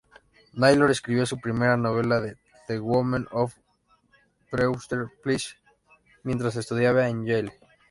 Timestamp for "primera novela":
1.39-2.35